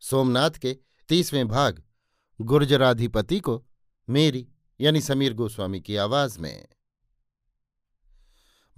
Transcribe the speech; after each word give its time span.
सोमनाथ 0.00 0.50
के 0.50 0.76
तीसवें 1.08 1.48
भाग, 1.48 1.82
गुर्जराधिपति 2.40 3.40
को 3.40 3.66
मेरी, 4.10 4.48
यानी 4.80 5.00
समीर 5.00 5.34
गोस्वामी 5.34 5.80
की 5.80 5.96
आवाज़ 5.96 6.38
में। 6.38 6.68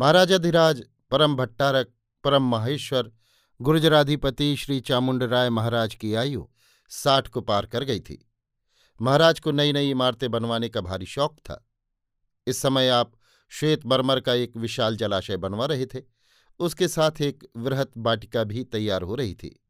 महाराजाधिराज, 0.01 0.85
परम 1.11 1.37
भट्टारक, 1.37 1.93
परम 2.25 2.43
माहेश्वर, 2.43 3.13
गुर्जराधिपति 3.61 4.57
श्री 4.57 4.81
चामुंड 4.81 5.23
राय 5.23 5.51
महाराज 5.51 5.95
की 5.95 6.15
आयु 6.15 6.49
साठ 6.89 7.29
को 7.29 7.41
पार 7.41 7.67
कर 7.67 7.85
गई 7.85 8.01
थी। 8.01 8.31
महाराज 9.03 9.41
को 9.41 9.51
नई 9.51 9.73
नई 9.73 9.91
इमारतें 9.91 10.31
बनवाने 10.31 10.69
का 10.69 10.81
भारी 10.81 11.07
शौक 11.07 11.39
था। 11.39 11.69
इस 12.47 12.59
समय 12.59 12.89
आप 12.89 13.13
श्वेत 13.49 13.87
मरमर 13.87 14.21
का 14.21 14.35
एक 14.35 14.57
विशाल 14.57 14.97
जलाशय 14.97 15.37
बनवा 15.37 15.67
रहे 15.67 15.87
थे। 15.87 16.03
उसके 16.59 16.89
साथ 16.89 17.21
एक 17.21 17.45
वृहत 17.57 17.91
बाटिका 17.99 18.45
भी 18.45 18.65
तैयार 18.65 19.03
हो 19.03 19.15
रही 19.15 19.35
थी। 19.35 19.65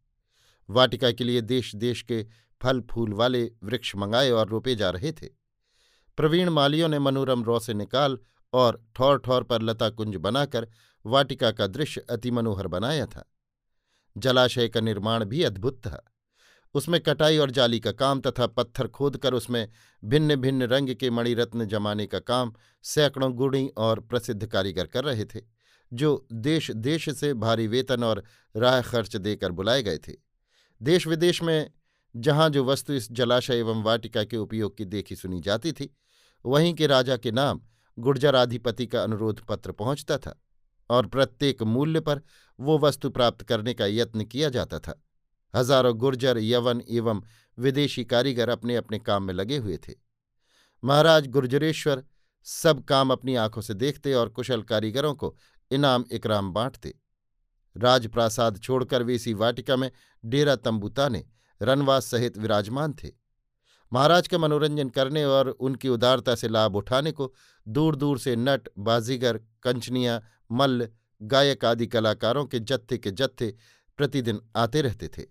वाटिका 0.73 1.11
के 1.13 1.25
लिए 1.25 1.41
देश 1.41 1.75
देश 1.75 2.03
के 2.03 2.27
फल, 2.63 2.81
फूल 2.81 3.13
वाले 3.13 3.51
वृक्ष 3.63 3.97
मंगाए 3.97 4.31
और 4.31 4.49
रोपे 4.49 4.75
जा 4.75 4.91
रहे 4.91 5.13
थे। 5.13 5.29
प्रवीण 6.17 6.51
मालियों 6.51 6.89
ने 6.89 6.99
मनोरम 6.99 7.45
रौ 7.45 7.59
से 7.59 7.75
निकाल 7.75 8.19
और 8.53 8.83
ठौर 8.95 9.19
ठौर 9.19 9.43
पर 9.43 9.63
लता 9.63 9.89
कुंज 9.91 10.17
बनाकर 10.17 10.69
वाटिका 11.07 11.51
का 11.51 11.67
दृश्य 11.67 12.05
अति 12.11 12.31
मनोहर 12.31 12.67
बनाया 12.67 13.07
था। 13.07 13.25
जलाशय 14.17 14.69
का 14.69 14.81
निर्माण 14.81 15.25
भी 15.25 15.43
अद्भुत 15.43 15.79
था। 15.79 16.03
उसमें 16.75 17.01
कटाई 17.01 17.39
और 17.39 17.51
जाली 17.51 17.81
का 17.81 17.93
काम 17.93 18.21
तथा 18.21 18.47
पत्थर 18.47 18.89
खोदकर 18.89 19.35
उसमें 19.35 19.69
भिन्न 20.05 20.37
भिन्न 20.37 20.63
रंग 20.63 20.95
के 20.95 21.11
मणिरत्न 21.11 21.65
जमाने 21.65 22.07
का 22.07 22.19
काम 22.19 22.53
सैकड़ों 22.83 23.33
गुणी 23.33 23.67
और 23.77 24.01
प्रसिद्ध 24.01 24.47
कारीगर 24.47 24.87
कर 24.87 25.05
रहे 25.05 25.25
थे, 25.25 25.41
जो 25.93 26.27
देश 26.33 26.71
देश 26.71 27.09
से 27.11 27.35
भारी 27.35 27.67
वेतन 27.67 28.05
और 28.05 28.23
राह 28.57 28.81
खर्च 28.83 29.17
देकर 29.17 29.53
बुलाए 29.53 29.83
गए 29.83 29.99
थे। 29.99 30.32
देश 30.83 31.07
विदेश 31.07 31.43
में 31.43 31.71
जहाँ 32.15 32.49
जो 32.51 32.65
वस्तु 32.65 32.93
इस 32.93 33.11
जलाशय 33.13 33.59
एवं 33.59 33.83
वाटिका 33.83 34.25
के 34.25 34.37
उपयोग 34.37 34.77
की 34.77 34.85
देखी 34.85 35.17
सुनी 35.17 35.41
जाती 35.41 35.73
थी, 35.73 35.89
वहीं 36.45 36.73
के 36.75 36.87
राजा 36.87 37.17
के 37.17 37.31
नाम 37.31 37.61
गुर्जराधिपति 37.99 38.87
का 38.87 39.03
अनुरोध 39.03 39.41
पत्र 39.41 39.73
पहुँचता 39.73 40.19
था 40.19 40.35
और 40.91 41.07
प्रत्येक 41.07 41.63
मूल्य 41.63 42.01
पर 42.01 42.21
वो 42.59 42.79
वस्तु 42.79 43.11
प्राप्त 43.11 43.43
करने 43.43 43.75
का 43.75 43.87
यत्न 43.87 44.25
किया 44.25 44.49
जाता 44.49 44.79
था। 44.79 44.95
हज़ारों 45.55 45.97
गुर्जर, 45.99 46.39
यवन 46.39 46.83
एवं 46.91 47.23
विदेशी 47.59 48.05
कारीगर 48.05 48.49
अपने 48.49 48.77
अपने 48.77 48.99
काम 48.99 49.23
में 49.23 49.35
लगे 49.35 49.57
हुए 49.57 49.77
थे। 49.79 49.95
महाराज 50.83 51.27
गुर्जरेश्वर 51.27 52.03
सब 52.47 52.85
काम 52.85 53.11
अपनी 53.13 53.35
आँखों 53.35 53.63
से 53.63 53.75
देखते 53.75 54.15
और 54.15 54.29
कुशल 54.29 54.63
कारीगरों 54.63 55.15
को 55.15 55.35
इनाम 55.71 56.05
इकराम 56.13 56.53
बांटते। 56.53 56.95
राजप्रासाद 57.77 58.59
छोड़कर 58.59 59.03
वे 59.03 59.15
इसी 59.15 59.35
वाटिका 59.35 59.77
में 59.77 59.91
डेरा 60.25 60.57
तंबूताने 60.57 61.25
रनवास 61.61 62.07
सहित 62.07 62.39
विराजमान 62.39 62.93
थे। 62.95 63.11
महाराज 63.93 64.29
का 64.29 64.39
मनोरंजन 64.39 64.89
करने 64.89 65.25
और 65.25 65.49
उनकी 65.49 65.89
उदारता 65.89 66.35
से 66.35 66.49
लाभ 66.49 66.77
उठाने 66.77 67.13
को 67.13 67.33
दूर 67.67 67.97
दूर 67.97 68.19
से 68.19 68.37
नट, 68.37 68.69
बाजीगर, 68.79 69.41
कंचनियाँ, 69.63 70.21
मल्ल, 70.51 70.89
गायक 71.21 71.65
आदि 71.65 71.87
कलाकारों 71.87 72.45
के 72.47 72.59
जत्थे 72.61 72.99
के 72.99 73.11
जत्थे 73.11 73.53
प्रतिदिन 73.99 74.41
आते 74.57 74.83
रहते 74.83 75.09
थे। 75.09 75.25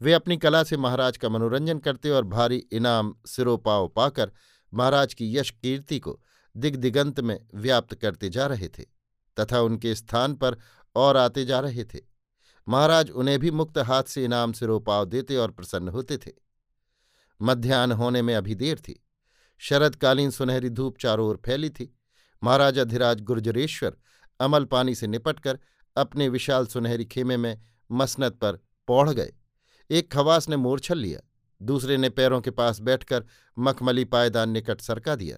वे 0.00 0.12
अपनी 0.12 0.36
कला 0.36 0.62
से 0.64 0.76
महाराज 0.76 1.16
का 1.16 1.28
मनोरंजन 1.28 1.78
करते 1.78 2.10
और 2.10 2.24
भारी 2.24 2.56
इनाम, 2.72 3.14
सिरोपाव 3.26 3.88
पाकर 3.88 4.32
महाराज 4.72 5.14
की 5.14 5.36
यश 5.36 5.50
कीर्ति 5.52 5.98
को 5.98 6.20
दिग्दिगंत 6.54 7.20
में 7.20 7.38
व्याप्त 7.54 7.94
करते 7.94 8.28
जा 8.28 8.46
रहे 8.46 8.68
थे 8.68 8.84
तथा 9.36 9.60
उनके 9.60 9.94
स्थान 9.94 10.34
पर 10.34 10.56
और 10.96 11.16
आते 11.16 11.44
जा 11.44 11.60
रहे 11.60 11.84
थे। 11.84 11.98
महाराज 12.66 13.10
उन्हें 13.10 13.38
भी 13.38 13.50
मुक्त 13.50 13.78
हाथ 13.78 14.02
से 14.02 14.24
इनाम 14.24 14.52
सिरोपाव 14.52 15.04
देते 15.04 15.36
और 15.36 15.50
प्रसन्न 15.50 15.88
होते 15.88 16.18
थे। 16.18 16.30
मध्यान्ह 17.40 17.94
होने 17.94 18.22
में 18.22 18.34
अभी 18.34 18.54
देर 18.54 18.78
थी। 18.78 19.00
शरदकालीन 19.60 20.30
सुनहरी 20.30 20.70
धूप 20.70 20.98
चारों 20.98 21.28
ओर 21.28 21.40
फैली 21.46 21.70
थी। 21.70 21.94
महाराज 22.42 22.78
अधिराज 22.78 23.20
गुर्जरेश्वर 23.20 23.96
अमल 24.40 24.64
पानी 24.64 24.94
से 24.94 25.06
निपटकर 25.06 25.58
अपने 25.96 26.28
विशाल 26.28 26.66
सुनहरी 26.66 27.04
खेमे 27.04 27.36
में 27.36 27.60
मसनत 27.90 28.32
पर 28.32 28.58
पौढ़ 28.88 29.10
गए। 29.10 29.32
एक 29.90 30.12
खवास 30.12 30.48
ने 30.48 30.56
मोरछल 30.56 30.98
लिया, 30.98 31.20
दूसरे 31.60 31.96
ने 31.96 32.10
पैरों 32.10 32.40
के 32.40 32.50
पास 32.50 32.80
बैठकर 32.80 33.24
मखमली 33.58 34.04
पायदान 34.04 34.50
निकट 34.50 34.80
सरका 34.80 35.14
दिया। 35.14 35.36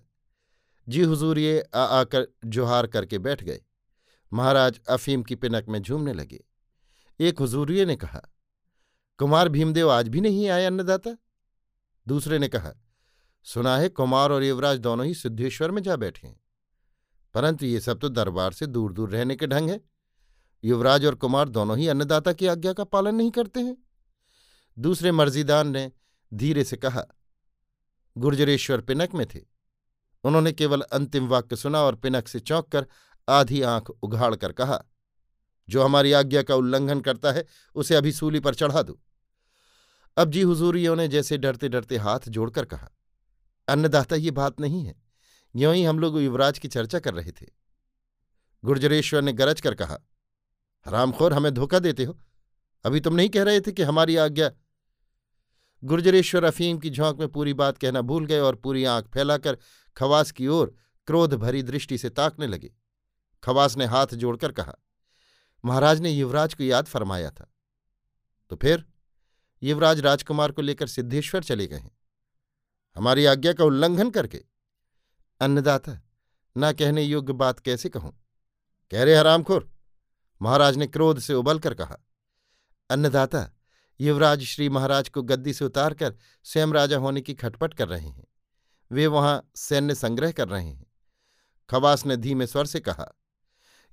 जी 0.89 1.03
हुजूर 1.03 1.39
ये 1.39 1.61
आ 1.75 1.85
आकर 2.01 2.27
जोहार 2.45 2.87
करके 2.87 3.19
बैठ 3.19 3.43
गए। 3.45 3.61
महाराज 4.33 4.81
अफीम 4.89 5.23
की 5.23 5.35
पिनक 5.35 5.67
में 5.69 5.83
झूमने 5.83 6.13
लगे। 6.13 6.45
एक 7.21 7.39
हुजूरिये 7.39 7.85
ने 7.85 7.97
कहा, 7.97 8.21
कुमार 9.19 9.49
भीमदेव 9.49 9.91
आज 9.91 10.09
भी 10.09 10.21
नहीं 10.21 10.49
आए 10.49 10.65
अन्नदाता? 10.65 11.17
दूसरे 12.09 12.39
ने 12.39 12.49
कहा, 12.49 12.73
सुना 13.43 13.77
है 13.77 13.89
कुमार 13.89 14.33
और 14.33 14.45
युवराज 14.45 14.79
दोनों 14.79 15.07
ही 15.07 15.15
सिद्धेश्वर 15.15 15.71
में 15.71 15.83
जा 15.83 15.97
बैठे 15.97 16.27
हैं। 16.29 16.41
परंतु 17.35 17.67
ये 17.67 17.81
सब 17.81 17.99
तो 17.99 18.09
दरबार 18.09 18.53
से 18.53 18.67
दूर 18.67 18.93
दूर 18.93 19.11
रहने 19.11 19.37
के 19.37 19.47
ढंग 19.47 19.71
है। 19.71 19.81
युवराज 20.65 21.07
और 21.07 21.15
कुमार 21.15 21.49
दोनों 21.49 21.79
ही 21.79 21.89
अन्नदाता 21.89 22.33
की 22.33 22.47
आज्ञा 22.47 22.73
का 22.73 22.85
पालन 22.85 23.15
नहीं 23.15 23.31
करते 23.31 23.61
हैं। 23.61 23.77
दूसरे 24.79 25.13
मर्जीदान 25.13 25.69
ने 25.69 25.93
धीरे 26.35 26.65
से 26.65 26.77
कहा, 26.77 27.05
गुर्जरेश्वर 28.19 28.81
पिनक 28.81 29.15
में 29.15 29.27
थे। 29.35 29.41
उन्होंने 30.25 30.53
केवल 30.53 30.81
अंतिम 30.81 31.27
वाक्य 31.29 31.57
सुना 31.57 31.81
और 31.81 31.95
पिनक 31.95 32.29
से 32.29 32.41
चौंक 32.41 32.69
कर 32.69 32.87
आधी 33.29 33.63
आँख 33.63 33.91
उघाड़ 33.91 34.35
कर 34.37 34.53
कहा, 34.53 34.85
जो 35.69 35.83
हमारी 35.83 36.13
आज्ञा 36.13 36.43
का 36.43 36.55
उल्लंघन 36.55 37.01
करता 37.01 37.33
है, 37.33 37.47
उसे 37.75 37.95
अभी 37.95 38.13
सूली 38.13 38.41
पर 38.41 38.55
चढ़ा 38.55 38.83
दो। 38.83 39.01
अब 40.17 40.31
जी 40.31 40.43
हुजूरियों 40.43 40.97
ने 40.97 41.09
जैसे 41.09 41.39
डरते 41.39 41.69
डरते 41.69 41.97
हाथ 41.97 42.21
जोड़कर 42.29 42.65
कहा, 42.65 42.91
अन्नदाता, 43.69 44.17
ये 44.17 44.31
बात 44.31 44.61
नहीं 44.61 44.85
है। 44.85 45.03
यों 45.57 45.75
ही 45.75 45.85
हम 45.85 45.99
लोग 45.99 46.21
युवराज 46.21 46.59
की 46.59 46.69
चर्चा 46.69 46.99
कर 46.99 47.15
रहे 47.15 47.33
थे। 47.33 47.47
गुर्जरेश्वर 48.65 49.23
ने 49.23 49.33
गरज 49.33 49.61
कर 49.61 49.75
कहा, 49.75 49.99
हरामखोर, 50.87 51.33
हमें 51.33 51.55
धोखा 51.55 51.79
देते 51.79 52.05
हो। 52.05 52.19
अभी 52.85 53.01
तुम 53.01 53.15
नहीं 53.15 53.29
कह 53.29 53.43
रहे 53.43 53.61
थे 53.61 53.73
कि 53.73 53.83
हमारी 53.83 54.17
आज्ञा 54.17 54.51
गुर्जरेश्वर 55.85 56.45
अफीम 56.45 56.79
की 56.79 56.91
झोंक 56.91 57.19
में 57.19 57.29
पूरी 57.29 57.55
बात 57.55 57.79
कहना 57.79 58.01
भूल 58.01 58.27
गए 58.27 58.39
और 58.39 58.57
पूरी 58.57 58.85
आँख 58.85 59.07
फैलाकर 59.07 59.59
खवास 59.97 60.31
की 60.31 60.47
ओर 60.47 60.75
क्रोध 61.07 61.35
भरी 61.35 61.63
दृष्टि 61.63 61.99
से 61.99 62.11
ताकने 62.11 62.47
लगे। 62.47 62.75
खवास 63.43 63.77
ने 63.77 63.87
हाथ 63.87 64.07
जोड़कर 64.07 64.53
कहा, 64.53 64.75
महाराज 65.65 66.01
ने 66.01 66.11
युवराज 66.11 66.55
को 66.55 66.65
याद 66.65 66.87
फरमाया 66.87 67.31
था। 67.31 67.53
तो 68.51 68.57
फिर 68.57 68.85
युवराज 69.63 70.01
राजकुमार 70.01 70.53
को 70.53 70.63
लेकर 70.63 70.87
सिद्धेश्वर 70.87 71.43
चले 71.43 71.67
गए 71.67 71.83
हमारी 72.97 73.25
आज्ञा 73.25 73.53
का 73.53 73.65
उल्लंघन 73.65 74.11
करके। 74.11 74.45
अन्नदाता, 75.41 76.01
ना 76.57 76.73
कहने 76.73 77.03
योग्य 77.03 77.33
बात 77.33 77.61
कैसे 77.61 77.89
कहूँ? 77.89 78.13
कह 78.93 79.03
रहे 79.05 79.15
हरामखोर, 79.15 79.71
महाराज 80.41 80.77
ने 80.77 80.87
क्रोध 80.87 81.19
से 81.19 81.35
उबलकर 81.35 81.75
कहा, 81.75 81.97
अन्नदाता, 82.91 83.49
युवराज 84.01 84.43
श्री 84.43 84.69
महाराज 84.69 85.09
को 85.09 85.23
गद्दी 85.23 85.53
से 85.53 85.65
उतारकर 85.65 86.15
स्वयं 86.45 86.73
राजा 86.73 86.99
होने 86.99 87.21
की 87.21 87.35
खटपट 87.35 87.75
कर 87.75 87.89
रहे 87.89 88.09
हैं। 88.09 88.27
वे 88.91 89.07
वहाँ 89.07 89.51
सैन्य 89.55 89.95
संग्रह 89.95 90.33
कर 90.33 90.49
रहे 90.49 90.67
हैं। 90.67 90.87
खवास 91.71 92.07
ने 92.07 92.17
धीमे 92.17 92.47
स्वर 92.47 92.67
से 92.67 92.81
कहा 92.81 93.07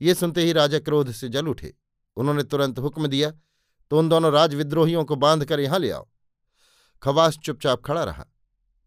ये 0.01 0.13
सुनते 0.13 0.43
ही 0.43 0.51
राजा 0.51 0.79
क्रोध 0.79 1.11
से 1.11 1.29
जल 1.29 1.47
उठे। 1.47 1.73
उन्होंने 2.17 2.43
तुरंत 2.43 2.79
हुक्म 2.79 3.07
दिया 3.07 3.31
तो 3.91 3.99
उन 3.99 4.09
दोनों 4.09 4.31
राजविद्रोहियों 4.31 5.03
को 5.05 5.15
बाँध 5.15 5.45
कर 5.45 5.59
यहाँ 5.59 5.79
ले 5.79 5.91
आओ। 5.91 6.07
खवास 7.03 7.37
चुपचाप 7.37 7.81
खड़ा 7.85 8.03
रहा। 8.03 8.25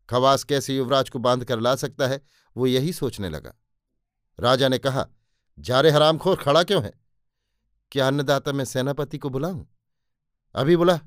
खवास 0.09 0.45
कैसे 0.45 0.77
युवराज 0.77 1.11
को 1.11 1.19
बाँध 1.19 1.45
कर 1.45 1.61
ला 1.61 1.75
सकता 1.77 2.07
है, 2.07 2.21
वो 2.57 2.67
यही 2.67 2.93
सोचने 2.93 3.29
लगा। 3.29 3.55
राजा 4.39 4.69
ने 4.69 4.79
कहा 4.79 5.07
जा 5.59 5.81
रे 5.81 5.91
हरामखोर 5.91 6.37
खड़ा 6.37 6.63
क्यों 6.63 6.83
है? 6.85 6.93
क्या 7.93 8.07
अन्नदाता 8.07 8.53
मैं 8.53 8.65
सेनापति 8.65 9.19
को 9.19 9.31
बुलाऊं? 9.31 9.65
अभी 10.55 10.77
बुला। 10.77 10.99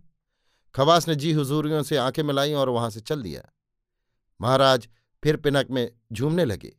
खवास 0.75 1.07
ने 1.07 1.15
जी 1.15 1.31
हुजूरियों 1.31 1.83
से 1.83 1.97
आँखें 1.97 2.23
मिलाई 2.23 2.53
और 2.53 2.69
वहाँ 2.69 2.89
से 2.89 2.99
चल 2.99 3.21
दिया। 3.21 3.41
महाराज 4.41 4.87
फिर 5.23 5.37
पिनक 5.37 5.67
में 5.71 5.91
झूमने 6.13 6.45
लगे। 6.45 6.75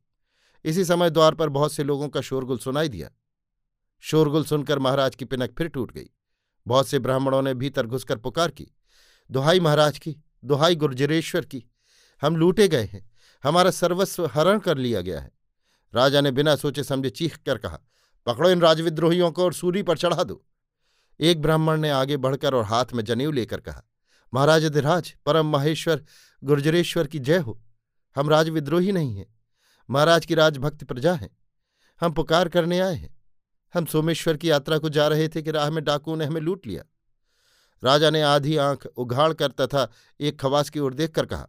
इसी 0.67 0.85
समय 0.85 1.11
द्वार 1.11 1.35
पर 1.35 1.49
बहुत 1.49 1.73
से 1.73 1.85
लोगों 1.85 2.09
का 2.09 2.21
शोरगुल 2.21 2.59
सुनाई 2.59 2.89
दिया। 2.89 3.11
शोरगुल 4.01 4.45
सुनकर 4.45 4.79
महाराज 4.79 5.15
की 5.15 5.25
पिनक 5.25 5.55
फिर 5.59 5.69
टूट 5.69 5.93
गई। 5.93 6.11
बहुत 6.67 6.89
से 6.89 6.99
ब्राह्मणों 6.99 7.43
ने 7.43 7.55
भीतर 7.55 7.87
घुसकर 7.87 8.17
पुकार 8.17 8.51
की, 8.51 8.67
दुहाई 9.31 9.61
महाराज 9.61 9.99
की, 9.99 10.17
दुहाई 10.45 10.77
गुर्जरेश्वर 10.77 11.45
की, 11.45 11.65
हम 12.23 12.37
लूटे 12.37 12.69
गए 12.69 12.85
हैं, 12.85 13.11
हमारा 13.45 13.71
सर्वस्व 13.71 14.31
हरण 14.35 14.59
कर 14.59 14.79
लिया 14.79 15.01
गया 15.01 15.21
है। 15.21 15.33
राजा 15.95 16.21
ने 16.21 16.31
बिना 16.31 16.57
सोचे 16.57 16.85
समझे 16.85 17.11
चीख 17.11 17.37
कर 17.37 17.59
कहा, 17.59 17.81
पकड़ो 18.27 18.51
इन 18.51 18.61
राजविद्रोहियों 18.61 19.31
को 19.33 19.45
और 19.45 19.53
सूरी 19.53 19.83
पर 19.83 19.99
चढ़ा 19.99 20.25
दो। 20.25 20.45
एक 21.21 21.43
ब्राह्मण 21.43 21.81
ने 21.81 21.91
आगे 21.91 22.17
बढ़कर 22.17 22.55
और 22.55 22.65
हाथ 22.65 22.87
में 22.95 23.05
जनेऊ 23.05 23.31
लेकर 23.31 23.61
कहा, 23.61 23.83
महाराज 24.35 24.65
अधिराज 24.65 25.15
परम 25.27 25.47
माहेश्वर, 25.47 26.05
गुर्जरेश्वर 26.45 27.07
की 27.07 27.19
जय 27.19 27.39
हो, 27.39 27.63
हम 28.17 28.31
राजविद्रोही 28.31 28.93
नहीं 28.93 29.17
हैं। 29.17 29.36
महाराज 29.91 30.27
की 30.27 30.35
राजभक्त 30.35 30.85
प्रजा 30.85 31.15
हैं। 31.15 31.37
हम 32.01 32.13
पुकार 32.13 32.49
करने 32.49 32.81
आए 32.81 32.95
हैं। 32.95 33.17
हम 33.75 33.85
सोमेश्वर 33.85 34.37
की 34.37 34.51
यात्रा 34.51 34.79
को 34.79 34.89
जा 34.89 35.09
रहे 35.09 35.29
थे 35.29 35.43
कि 35.43 35.51
राह 35.51 35.71
में 35.71 35.85
डाकुओं 35.85 36.17
ने 36.17 36.25
हमें 36.25 36.41
लूट 36.41 36.67
लिया। 36.67 36.85
राजा 37.85 38.11
ने 38.11 38.23
आधी 38.23 38.57
आँख 38.57 38.87
उघाड़ 38.87 39.33
कर 39.33 39.51
तथा 39.51 39.91
एक 40.21 40.41
खवास 40.41 40.71
की 40.71 40.81
ओर 40.81 40.95
देखकर 40.95 41.27
कहा, 41.27 41.49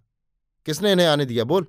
किसने 0.66 0.92
इन्हें 0.92 1.08
आने 1.08 1.26
दिया? 1.26 1.44
बोल। 1.44 1.68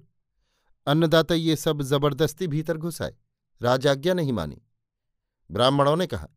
अन्नदाता 0.87 1.35
ये 1.35 1.57
सब 1.57 1.83
ज़बरदस्ती 1.83 2.47
भीतर 2.47 2.77
घुस 2.77 3.03
आए। 3.03 3.15
राजाज्ञा 3.63 4.15
नहीं 4.15 4.33
मानी। 4.33 4.63
ब्राह्मणों 5.51 5.97
ने 5.97 6.07
कहा, 6.07 6.29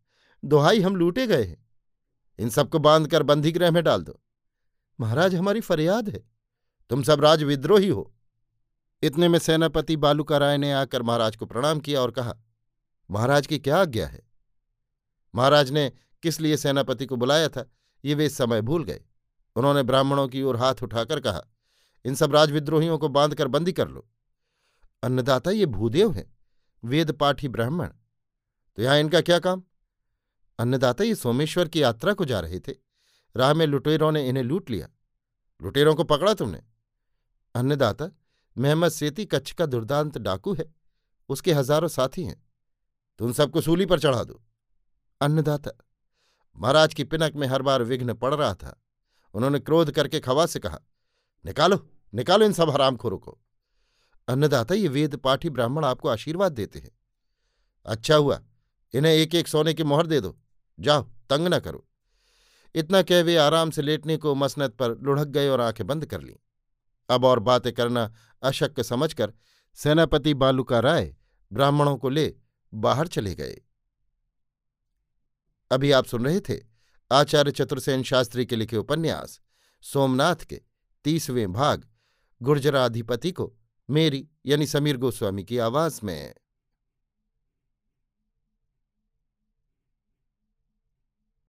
दोहाई 0.45 0.81
हम 0.81 0.95
लूटे 0.95 1.27
गए 1.27 1.43
हैं। 1.43 1.69
इन 2.39 2.49
सबको 2.49 2.79
बांधकर 2.79 3.23
बंदीगृह 3.23 3.71
में 3.71 3.83
डाल 3.83 4.03
दो। 4.03 4.19
महाराज, 4.99 5.35
हमारी 5.35 5.61
फरियाद 5.61 6.09
है। 6.09 6.23
तुम 6.89 7.03
सब 7.03 7.21
राजविद्रोही 7.21 7.87
हो। 7.87 8.13
इतने 9.03 9.27
में 9.27 9.39
सेनापति 9.39 9.95
बालूका 9.95 10.37
राय 10.37 10.57
ने 10.57 10.71
आकर 10.73 11.01
महाराज 11.01 11.35
को 11.35 11.45
प्रणाम 11.45 11.79
किया 11.79 12.01
और 12.01 12.11
कहा, 12.11 12.35
महाराज 13.11 13.47
की 13.47 13.59
क्या 13.59 13.77
आज्ञा 13.77 14.07
है? 14.07 14.21
महाराज 15.35 15.71
ने 15.71 15.91
किस 16.23 16.41
लिए 16.41 16.57
सेनापति 16.57 17.05
को 17.05 17.15
बुलाया 17.15 17.47
था, 17.49 17.65
ये 18.05 18.13
वे 18.13 18.29
समय 18.29 18.61
भूल 18.61 18.83
गए। 18.83 19.01
उन्होंने 19.55 19.83
ब्राह्मणों 19.83 20.27
की 20.27 20.43
ओर 20.43 20.57
हाथ 20.57 20.83
उठाकर 20.83 21.19
कहा, 21.19 21.41
इन 22.05 22.15
सब 22.15 22.35
राजविद्रोहियों 22.35 22.97
को 22.97 23.09
बांधकर 23.09 23.47
बंदी 23.47 23.71
कर 23.71 23.87
लो। 23.87 24.07
अन्नदाता 25.03 25.51
ये 25.51 25.65
भूदेव 25.65 26.11
हैं, 26.11 26.37
वेद 26.83 27.11
पाठी 27.11 27.47
ब्राह्मण 27.47 27.89
तो 28.77 28.81
यहाँ 28.81 28.99
इनका 28.99 29.21
क्या 29.21 29.39
काम? 29.39 29.63
अन्नदाता 30.59 31.03
ये 31.03 31.15
सोमेश्वर 31.15 31.67
की 31.67 31.81
यात्रा 31.83 32.13
को 32.13 32.25
जा 32.25 32.39
रहे 32.39 32.59
थे, 32.59 32.73
राह 33.35 33.53
में 33.53 33.65
लुटेरों 33.67 34.11
ने 34.11 34.27
इन्हें 34.29 34.43
लूट 34.43 34.69
लिया। 34.69 34.87
लुटेरों 35.61 35.95
को 35.95 36.03
पकड़ा 36.03 36.33
तुमने। 36.33 36.61
अन्नदाता 37.55 38.09
मेहमद 38.57 38.91
सेती 38.91 39.25
कच्छ 39.25 39.51
का 39.51 39.65
दुर्दांत 39.65 40.17
डाकू 40.17 40.53
है। 40.53 40.65
उसके 41.29 41.53
हज़ारों 41.53 41.87
साथी 41.87 42.23
हैं। 42.23 42.41
तुम 43.19 43.31
सबको 43.33 43.61
सूली 43.61 43.85
पर 43.85 43.99
चढ़ा 43.99 44.23
दो। 44.23 44.41
अन्नदाता, 45.21 45.71
महाराज 46.57 46.93
की 46.93 47.03
पिनक 47.03 47.35
में 47.35 47.47
हर 47.47 47.61
बार 47.61 47.83
विघ्न 47.83 48.13
पड़ 48.13 48.33
रहा 48.33 48.53
था। 48.53 48.75
उन्होंने 49.33 49.59
क्रोध 49.59 49.91
करके 49.91 50.19
खवा 50.19 50.45
से 50.45 50.59
कहा, 50.59 50.79
निकालो 51.45 51.79
निकालो 52.13 52.45
इन 52.45 52.53
सब 52.53 52.69
हरामखोरों 52.69 53.17
को। 53.17 53.37
अन्नदाता, 54.27 54.75
ये 54.75 54.87
वेद 54.87 55.15
पाठी 55.15 55.49
ब्राह्मण 55.49 55.85
आपको 55.85 56.09
आशीर्वाद 56.09 56.51
देते 56.51 56.79
हैं। 56.79 56.91
अच्छा 57.85 58.15
हुआ, 58.15 58.41
इन्हें 58.93 59.13
एक 59.13 59.35
एक 59.35 59.47
सोने 59.47 59.73
की 59.73 59.83
मोहर 59.83 60.07
दे 60.07 60.19
दो। 60.21 60.37
जाओ, 60.79 61.01
तंग 61.29 61.47
न 61.47 61.59
करो। 61.59 61.85
इतना 62.75 63.01
कह 63.01 63.21
वे 63.21 63.35
आराम 63.37 63.71
से 63.71 63.81
लेटने 63.81 64.17
को 64.17 64.35
मसनत 64.35 64.75
पर 64.75 64.97
लुढ़क 64.97 65.27
गए 65.27 65.47
और 65.49 65.61
आँखें 65.61 65.85
बंद 65.87 66.05
कर 66.05 66.21
लीं। 66.21 66.35
अब 67.11 67.25
और 67.25 67.39
बातें 67.39 67.73
करना 67.73 68.13
अशक्य 68.43 68.83
समझकर 68.83 69.33
सेनापति 69.75 70.33
बालूका 70.33 70.79
राय 70.79 71.15
ब्राह्मणों 71.53 71.97
को 71.97 72.09
ले 72.09 72.33
बाहर 72.73 73.07
चले 73.07 73.35
गए। 73.35 73.61
अभी 75.71 75.91
आप 75.91 76.05
सुन 76.05 76.25
रहे 76.25 76.39
थे 76.39 76.59
आचार्य 77.11 77.51
चतुर्सेन 77.51 78.03
शास्त्री 78.03 78.45
के 78.45 78.55
लिखे 78.55 78.77
उपन्यास, 78.77 79.39
सोमनाथ 79.81 80.35
के 80.35 80.61
तीसवें 81.03 81.51
भाग, 81.53 81.87
गुर्जराधिपति 82.41 83.31
को 83.31 83.53
मेरी 83.89 84.27
यानी 84.45 84.67
समीर 84.67 84.97
गोस्वामी 84.97 85.43
की 85.43 85.57
आवाज़ 85.57 85.99
में। 86.03 86.33